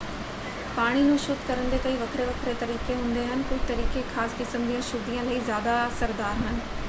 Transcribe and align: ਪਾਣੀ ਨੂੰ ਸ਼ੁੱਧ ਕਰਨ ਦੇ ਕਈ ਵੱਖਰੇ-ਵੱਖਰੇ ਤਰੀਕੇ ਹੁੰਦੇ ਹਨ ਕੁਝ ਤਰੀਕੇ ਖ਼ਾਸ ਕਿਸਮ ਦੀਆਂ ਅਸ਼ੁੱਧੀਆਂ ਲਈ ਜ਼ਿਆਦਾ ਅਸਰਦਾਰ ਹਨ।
ਪਾਣੀ 0.75 1.01
ਨੂੰ 1.01 1.17
ਸ਼ੁੱਧ 1.17 1.37
ਕਰਨ 1.47 1.69
ਦੇ 1.69 1.77
ਕਈ 1.77 1.95
ਵੱਖਰੇ-ਵੱਖਰੇ 1.97 2.53
ਤਰੀਕੇ 2.55 2.95
ਹੁੰਦੇ 2.95 3.25
ਹਨ 3.25 3.41
ਕੁਝ 3.43 3.59
ਤਰੀਕੇ 3.67 4.01
ਖ਼ਾਸ 4.05 4.33
ਕਿਸਮ 4.37 4.65
ਦੀਆਂ 4.67 4.79
ਅਸ਼ੁੱਧੀਆਂ 4.79 5.23
ਲਈ 5.23 5.39
ਜ਼ਿਆਦਾ 5.41 5.87
ਅਸਰਦਾਰ 5.87 6.35
ਹਨ। 6.39 6.59